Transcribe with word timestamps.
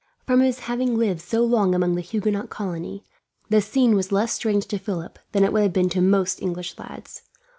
From 0.25 0.39
his 0.39 0.61
having 0.61 0.97
lived 0.97 1.21
so 1.21 1.41
long 1.45 1.75
among 1.75 1.93
the 1.93 2.01
Huguenot 2.01 2.49
colony, 2.49 3.03
the 3.49 3.61
scene 3.61 3.93
was 3.93 4.11
less 4.11 4.33
strange 4.33 4.65
to 4.69 4.79
Philip 4.79 5.19
than 5.31 5.43
it 5.43 5.53
would 5.53 5.61
have 5.61 5.73
been 5.73 5.89
to 5.89 6.01
most 6.01 6.41
English 6.41 6.75
lads. 6.79 7.21